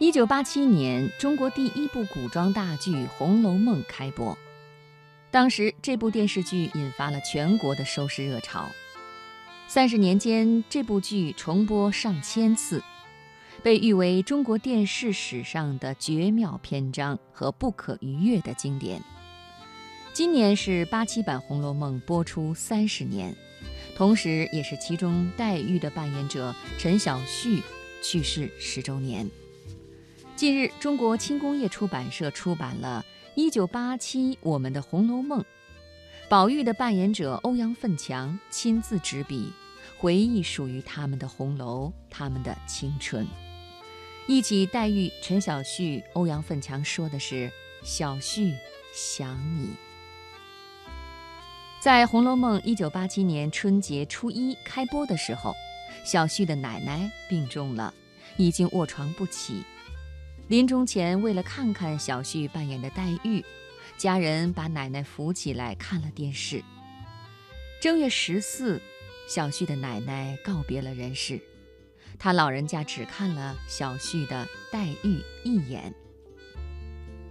[0.00, 4.36] 一九八七年，中国第一部古装大剧《红楼梦》开播。
[5.30, 8.68] 当时，这部电视剧引发了全国的收视热潮。
[9.68, 12.82] 三十年间，这部剧重播上千次，
[13.62, 19.00] 被誉为中国电视史上的绝妙篇章和不可逾越的经典。
[20.12, 23.32] 今年是八七版《红楼梦》播出三十年，
[23.96, 27.62] 同时也是其中黛玉的扮演者陈晓旭
[28.02, 29.30] 去世十周年。
[30.36, 33.04] 近日，中国轻工业出版社出版了
[33.68, 35.40] 《1987我们的红楼梦》，
[36.28, 39.52] 宝玉的扮演者欧阳奋强亲自执笔，
[39.96, 43.24] 回忆属于他们的红楼，他们的青春。
[44.26, 47.48] 一起黛玉、陈晓旭，欧阳奋强说的是
[47.84, 48.52] ：“小旭
[48.92, 49.70] 想你。”
[51.78, 55.54] 在《红楼梦》1987年春节初一开播的时候，
[56.04, 57.94] 小旭的奶奶病重了，
[58.36, 59.62] 已经卧床不起。
[60.48, 63.42] 临终前，为了看看小旭扮演的黛玉，
[63.96, 66.62] 家人把奶奶扶起来看了电视。
[67.80, 68.78] 正月十四，
[69.26, 71.40] 小旭的奶奶告别了人世，
[72.18, 75.94] 他老人家只看了小旭的黛玉一眼。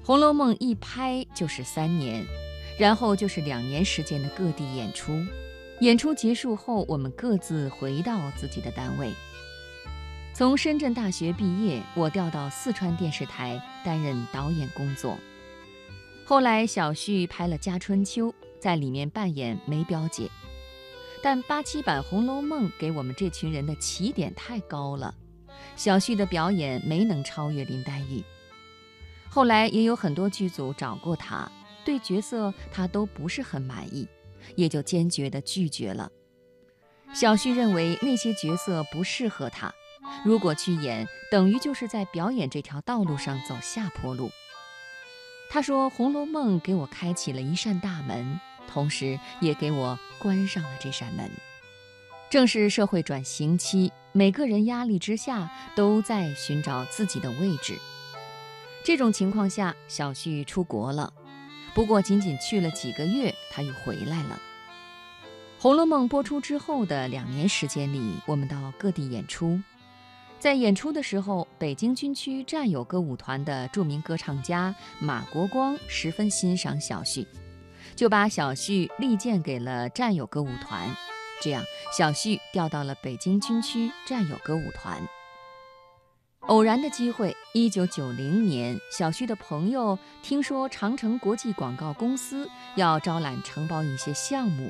[0.05, 2.25] 《红楼梦》一拍就是三年，
[2.79, 5.23] 然后就是两年时间的各地演出。
[5.81, 9.13] 演出结束后，我们各自回到自己的单位。
[10.35, 15.15] 从深圳大学毕业，我调到四川电视台担任导演工作。
[16.25, 20.27] 后来小旭拍了《家春秋》，在里面扮演梅表姐。
[21.21, 25.13] 但八七版《红楼梦》给我们这群人的起点太高了，
[25.75, 28.23] 小旭的表演没能超越林黛玉。
[29.29, 31.49] 后来也有很多剧组找过他，
[31.85, 34.07] 对角色他都不是很满意，
[34.55, 36.11] 也就坚决地拒绝了。
[37.13, 39.71] 小旭认为那些角色不适合他。
[40.23, 44.31] 如果去演，等于就是在表演这条道路上走下坡路。
[45.49, 51.29] 他说，《红楼梦》给我开启了一扇大门，同时也给我关上了这扇门。
[52.29, 57.77] 正是社会转型期，每个人压力之下都在寻找自己的位置。
[58.83, 61.13] 这种情况下，小旭出国了，
[61.75, 64.41] 不过仅仅去了几个月，他又回来了。
[65.61, 69.61] 《红楼梦》播出之后的两年时间里，我们到各地演出。
[70.43, 77.25] 在演出的时候，北京军区战友歌舞团的著名歌唱家马国光十分欣赏小旭，
[77.95, 80.93] 就把小旭力荐给了战友歌舞团。
[81.41, 81.63] 这样，
[81.97, 85.01] 小旭调到了北京军区战友歌舞团。
[86.41, 94.69] 偶然的机会，一九九零年，小旭的朋友听说长城国际广告公司要招揽承包一些项目，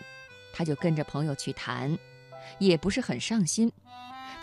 [0.54, 1.98] 他就跟着朋友去谈，
[2.60, 3.72] 也不是很上心。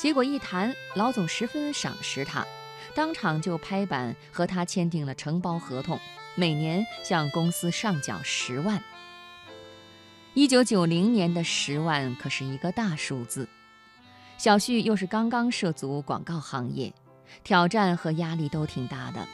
[0.01, 2.47] 结果一谈，老总十分赏识他，
[2.95, 6.01] 当场就拍板和他签订了承包合同，
[6.35, 8.83] 每年向公司上缴十万。
[10.33, 13.47] 一九九零年的十万可是一个大数字。
[14.39, 16.91] 小旭又是刚刚涉足广告行业，
[17.45, 19.29] 挑战和压力都挺大的。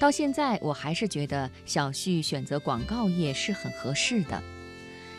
[0.00, 4.42] 到现在，我还是觉得小旭选择广告业是很合适的，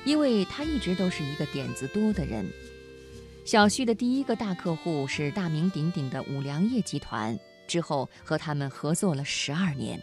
[0.03, 2.45] 因为他一直都是一个点子多的人。
[3.51, 10.01] 小旭的第一个大客户是大名鼎鼎的五粮液集团，之后和他们合作了十二年。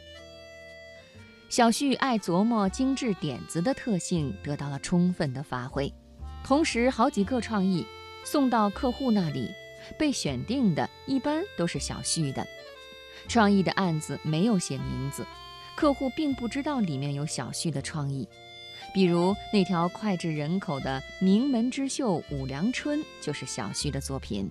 [1.49, 5.91] 小旭爱琢磨精致点子的特性得到了充分的发挥，
[6.45, 7.87] 同时好几个创意
[8.23, 9.51] 送到客户那里，
[9.99, 12.47] 被选定的一般都是小旭的。
[13.29, 15.27] 创意的案子没有写名字，
[15.75, 18.29] 客户并不知道里面有小旭的创意。
[18.93, 24.51] 比如那条脍炙人口的名门之秀五粮春，就是小旭的作品。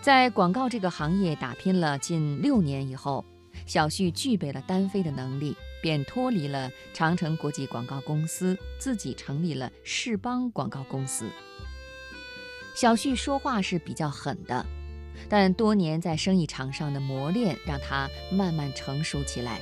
[0.00, 3.24] 在广告这个行业打拼了近六年以后，
[3.66, 11.26] 小旭具备了单飞的能力，便脱离了长城国际广告公司，自己成立了世邦广告公司。
[12.74, 14.64] 小旭说话是比较狠的，
[15.28, 19.60] 但多年在生意场上的磨练，让他慢慢成熟起来。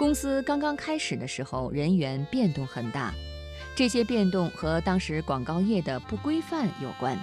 [0.00, 3.12] 公司刚刚开始的时候，人员变动很大，
[3.76, 7.22] 这些变动和当时广告业的不规范有关。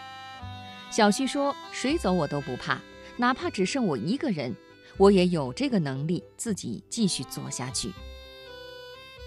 [0.91, 2.79] 小旭说：“谁走我都不怕，
[3.18, 4.56] 哪怕只剩我一个人，
[4.95, 7.91] 我也有这个能力自己继续做下去。”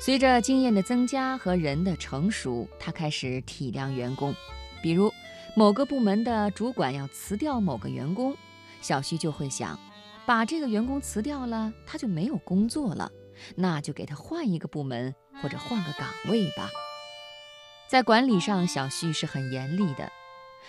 [0.00, 4.32] 随着经验的增加和人的成熟，他开始体谅员工。
[4.80, 5.12] 比如
[5.56, 8.32] 某个部门的主管要辞掉某个员工，
[8.80, 9.76] 小旭就会想，
[10.24, 13.10] 把这个员工辞掉了，他就没有工作了。
[13.56, 16.70] 那就给他换一个部门或者换个岗位吧。
[17.88, 20.10] 在管理上，小旭是很严厉的，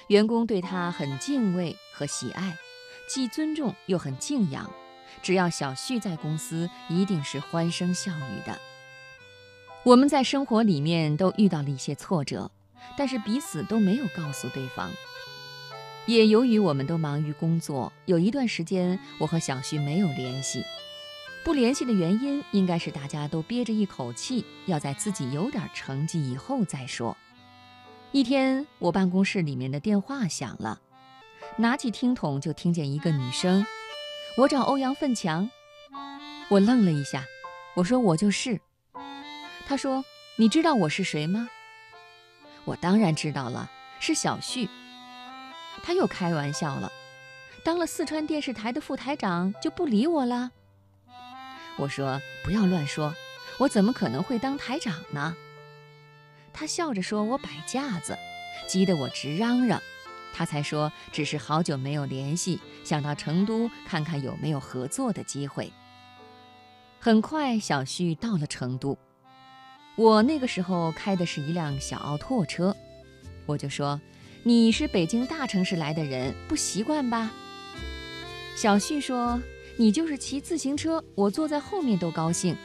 [0.07, 2.57] 员工对他很敬畏和喜爱，
[3.07, 4.71] 既尊重又很敬仰。
[5.21, 8.59] 只要小旭在公司，一定是欢声笑语的。
[9.83, 12.49] 我们在生活里面都遇到了一些挫折，
[12.97, 14.89] 但是彼此都没有告诉对方。
[16.07, 20.63] 也由于我们都忙于工作，有一段时间我和小旭没有联系。
[21.43, 27.17] 不联系的原因，应该是大家都憋着一口气，要在自己有点成绩以后再说。
[28.11, 30.79] 一天，我办公室里面的电话响了，
[31.57, 33.65] 拿起听筒就听见一个女生
[34.37, 35.49] ：“我找欧阳奋强。”
[36.49, 37.23] 我愣了一下，
[37.75, 38.61] 我说：“我就是。”
[39.65, 40.05] 他说
[40.37, 41.49] ：“你知道我是谁吗？”
[42.65, 44.69] 我当然知道了，是小旭。
[45.81, 46.91] 他又开玩笑了，
[47.63, 50.51] 当了四川电视台的副台长就不理我了。
[51.77, 53.15] 我说不要乱说，
[53.57, 55.35] 我怎么可能会当台长呢？
[56.53, 58.17] 他笑着说：“我摆架子，
[58.67, 59.81] 急得我直嚷嚷。”
[60.33, 65.71] 他才说：“只是好久没有联系，想到成都看看有没有合作的机会。”
[66.99, 68.97] 很快，小旭到了成都。
[69.95, 72.75] 我那个时候开的是一辆小奥拓车，
[73.45, 73.99] 我就说
[74.43, 77.31] ：“你是北京大城市来的人，不习惯吧？”
[78.55, 79.41] 小旭说。
[79.77, 82.55] 你就是骑自行车，我坐在后面都高兴。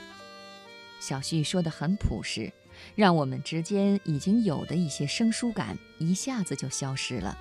[1.00, 2.52] 小旭说得很朴实，
[2.94, 7.38] 让我们之间已经有的一些生疏感一下子就消失了。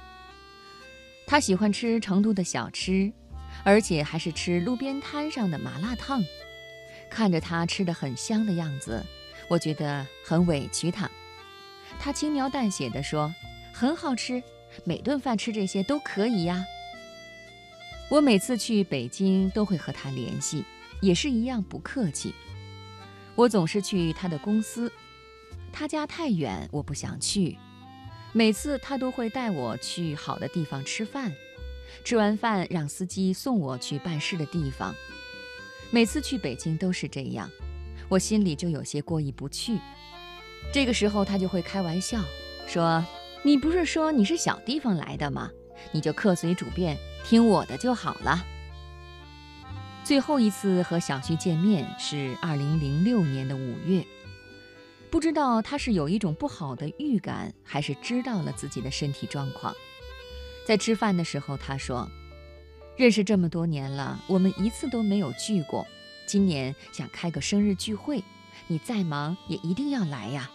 [1.27, 3.11] 他喜欢吃成都的小吃，
[3.63, 6.23] 而且还是吃路边摊上的麻辣烫。
[7.09, 9.03] 看着他吃得很香的样子，
[9.47, 11.09] 我觉得很委屈他。
[11.99, 13.33] 他轻描淡写地说
[13.73, 14.43] ：“很好吃，
[14.83, 16.65] 每顿饭吃这些都可以呀。”
[18.07, 20.63] 我每次去北京都会和他联系，
[21.01, 22.33] 也是一样不客气。
[23.33, 24.91] 我总是去他的公司，
[25.73, 27.57] 他家太远，我不想去。
[28.31, 31.33] 每次他都会带我去好的地方吃饭，
[32.03, 34.93] 吃完饭让司机送我去办事的地方。
[35.89, 37.49] 每次去北京都是这样，
[38.07, 39.79] 我心里就有些过意不去。
[40.71, 42.23] 这个时候他就会开玩笑
[42.67, 43.03] 说
[43.41, 45.49] ：“你不是说你是小地方来的吗？
[45.91, 46.95] 你就客随主便。”
[47.27, 48.45] 听我的就好了。
[50.03, 54.05] 最后一次和小旭见面是二零零六年的五月，
[55.09, 59.75] 不知道他是有一种不好的预感，还是知道了自己的身体状况。
[60.67, 62.07] 在吃饭的时候，他说
[62.95, 65.87] ：“认识这么多年了，我们一次都没有聚过，
[66.27, 68.23] 今年想开个生日聚会，
[68.67, 70.51] 你再忙也一定要来呀。”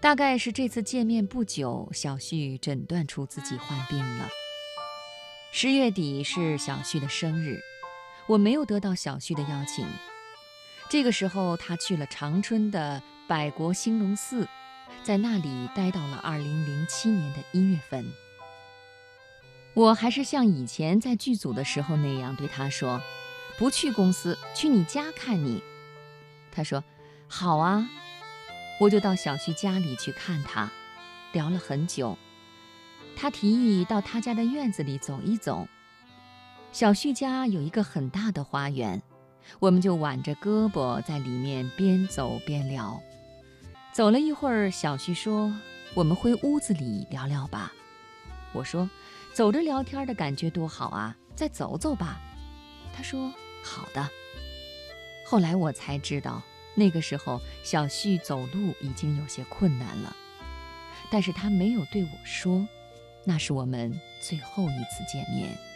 [0.00, 4.28] 大概是这次见面不久，小旭诊断出自己患病了。
[5.50, 7.60] 十月底是小旭的生日，
[8.26, 9.86] 我没有得到小旭的邀请。
[10.90, 14.46] 这个时候，他去了长春的百国兴隆寺，
[15.02, 18.12] 在那里待到了2007年的一月份。
[19.74, 23.00] 我还是像以前在剧组的时候那样对他说
[23.58, 25.62] ：“不去公司，去你家看你。”
[26.52, 26.84] 他说
[27.26, 27.88] ：“好啊。”
[28.80, 30.70] 我就到小旭家里去看他，
[31.32, 32.16] 聊了很久。
[33.20, 35.66] 他提议到他家的院子里走一走。
[36.70, 39.02] 小旭家有一个很大的花园，
[39.58, 43.02] 我们就挽着胳膊在里面边走边聊。
[43.92, 45.52] 走了一会儿，小旭说
[45.94, 47.72] ：“我们回屋子里聊聊吧。”
[48.54, 48.88] 我说
[49.34, 52.20] ：“走着聊天的感觉多好啊，再走走吧。”
[52.94, 53.32] 他说
[53.64, 54.08] ：“好的。”
[55.26, 56.40] 后来我才知道，
[56.76, 60.14] 那个时候小旭走路已经有些困难了，
[61.10, 62.64] 但是他没有对我说。
[63.28, 65.67] 那是我们最后一次见面。